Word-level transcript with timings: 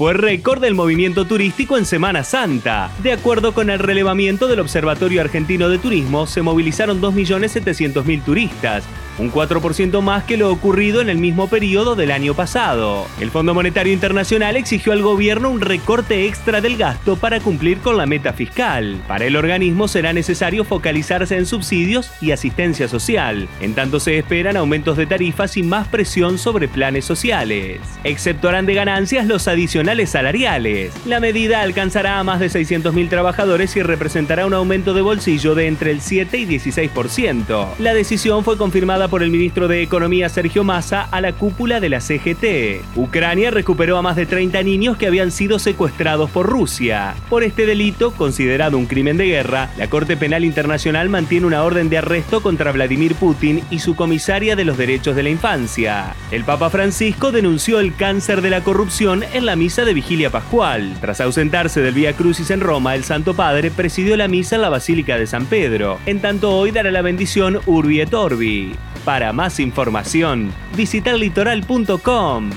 Fue 0.00 0.14
récord 0.14 0.62
del 0.62 0.74
movimiento 0.74 1.26
turístico 1.26 1.76
en 1.76 1.84
Semana 1.84 2.24
Santa. 2.24 2.90
De 3.02 3.12
acuerdo 3.12 3.52
con 3.52 3.68
el 3.68 3.78
relevamiento 3.78 4.48
del 4.48 4.60
Observatorio 4.60 5.20
Argentino 5.20 5.68
de 5.68 5.76
Turismo, 5.76 6.26
se 6.26 6.40
movilizaron 6.40 7.02
2.700.000 7.02 8.24
turistas, 8.24 8.84
un 9.18 9.30
4% 9.30 10.00
más 10.00 10.24
que 10.24 10.38
lo 10.38 10.50
ocurrido 10.50 11.02
en 11.02 11.10
el 11.10 11.18
mismo 11.18 11.48
periodo 11.48 11.96
del 11.96 12.12
año 12.12 12.32
pasado. 12.32 13.06
El 13.20 13.30
Fondo 13.30 13.52
Monetario 13.52 13.92
Internacional 13.92 14.56
exigió 14.56 14.94
al 14.94 15.02
gobierno 15.02 15.50
un 15.50 15.60
recorte 15.60 16.24
extra 16.24 16.62
del 16.62 16.78
gasto 16.78 17.16
para 17.16 17.38
cumplir 17.38 17.80
con 17.80 17.98
la 17.98 18.06
meta 18.06 18.32
fiscal. 18.32 19.02
Para 19.06 19.26
el 19.26 19.36
organismo 19.36 19.86
será 19.86 20.14
necesario 20.14 20.64
focalizarse 20.64 21.36
en 21.36 21.44
subsidios 21.44 22.10
y 22.22 22.30
asistencia 22.30 22.88
social. 22.88 23.48
En 23.60 23.74
tanto 23.74 24.00
se 24.00 24.16
esperan 24.16 24.56
aumentos 24.56 24.96
de 24.96 25.04
tarifas 25.04 25.58
y 25.58 25.62
más 25.62 25.88
presión 25.88 26.38
sobre 26.38 26.68
planes 26.68 27.04
sociales. 27.04 27.80
Exceptuarán 28.02 28.64
de 28.64 28.72
ganancias 28.72 29.26
los 29.26 29.46
adicionales 29.46 29.89
salariales. 29.90 30.92
La 31.04 31.18
medida 31.18 31.62
alcanzará 31.62 32.18
a 32.18 32.24
más 32.24 32.38
de 32.38 32.46
600.000 32.46 33.08
trabajadores 33.08 33.74
y 33.76 33.82
representará 33.82 34.46
un 34.46 34.54
aumento 34.54 34.94
de 34.94 35.02
bolsillo 35.02 35.54
de 35.54 35.66
entre 35.66 35.90
el 35.90 36.00
7 36.00 36.38
y 36.38 36.46
16%. 36.46 37.66
La 37.78 37.92
decisión 37.92 38.44
fue 38.44 38.56
confirmada 38.56 39.08
por 39.08 39.22
el 39.22 39.30
ministro 39.30 39.66
de 39.66 39.82
Economía 39.82 40.28
Sergio 40.28 40.62
Massa 40.62 41.02
a 41.02 41.20
la 41.20 41.32
cúpula 41.32 41.80
de 41.80 41.88
la 41.88 42.00
CGT. 42.00 42.96
Ucrania 42.96 43.50
recuperó 43.50 43.98
a 43.98 44.02
más 44.02 44.16
de 44.16 44.26
30 44.26 44.62
niños 44.62 44.96
que 44.96 45.08
habían 45.08 45.32
sido 45.32 45.58
secuestrados 45.58 46.30
por 46.30 46.46
Rusia. 46.46 47.14
Por 47.28 47.42
este 47.42 47.66
delito, 47.66 48.12
considerado 48.12 48.78
un 48.78 48.86
crimen 48.86 49.16
de 49.16 49.26
guerra, 49.26 49.70
la 49.76 49.90
Corte 49.90 50.16
Penal 50.16 50.44
Internacional 50.44 51.08
mantiene 51.08 51.46
una 51.46 51.64
orden 51.64 51.88
de 51.90 51.98
arresto 51.98 52.42
contra 52.42 52.72
Vladimir 52.72 53.16
Putin 53.16 53.62
y 53.70 53.80
su 53.80 53.96
comisaria 53.96 54.54
de 54.54 54.64
los 54.64 54.78
derechos 54.78 55.16
de 55.16 55.24
la 55.24 55.30
infancia. 55.30 56.14
El 56.30 56.44
Papa 56.44 56.70
Francisco 56.70 57.32
denunció 57.32 57.80
el 57.80 57.94
cáncer 57.96 58.40
de 58.40 58.50
la 58.50 58.62
corrupción 58.62 59.24
en 59.32 59.46
la 59.46 59.56
misa 59.56 59.79
de 59.84 59.94
vigilia 59.94 60.30
pascual. 60.30 60.96
Tras 61.00 61.20
ausentarse 61.20 61.80
del 61.80 61.94
Vía 61.94 62.12
Crucis 62.14 62.50
en 62.50 62.60
Roma, 62.60 62.94
el 62.94 63.04
Santo 63.04 63.34
Padre 63.34 63.70
presidió 63.70 64.16
la 64.16 64.28
misa 64.28 64.56
en 64.56 64.62
la 64.62 64.68
Basílica 64.68 65.18
de 65.18 65.26
San 65.26 65.46
Pedro. 65.46 65.98
En 66.06 66.20
tanto 66.20 66.56
hoy 66.56 66.70
dará 66.70 66.90
la 66.90 67.02
bendición 67.02 67.60
Urbi 67.66 68.00
et 68.00 68.12
Orbi. 68.14 68.74
Para 69.04 69.32
más 69.32 69.60
información, 69.60 70.52
visita 70.76 71.12
litoral.com. 71.12 72.50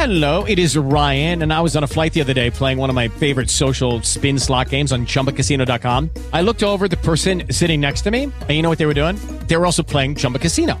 Hello, 0.00 0.44
it 0.44 0.58
is 0.58 0.78
Ryan, 0.78 1.42
and 1.42 1.52
I 1.52 1.60
was 1.60 1.76
on 1.76 1.84
a 1.84 1.86
flight 1.86 2.14
the 2.14 2.22
other 2.22 2.32
day 2.32 2.50
playing 2.50 2.78
one 2.78 2.88
of 2.88 2.96
my 2.96 3.08
favorite 3.08 3.50
social 3.50 4.00
spin 4.00 4.38
slot 4.38 4.70
games 4.70 4.92
on 4.92 5.04
chumbacasino.com. 5.04 6.08
I 6.32 6.40
looked 6.40 6.62
over 6.62 6.88
the 6.88 6.96
person 6.96 7.42
sitting 7.50 7.82
next 7.82 8.00
to 8.02 8.10
me, 8.10 8.24
and 8.24 8.50
you 8.50 8.62
know 8.62 8.70
what 8.70 8.78
they 8.78 8.86
were 8.86 8.94
doing? 8.94 9.16
They 9.46 9.58
were 9.58 9.66
also 9.66 9.82
playing 9.82 10.14
Chumba 10.14 10.38
Casino. 10.38 10.80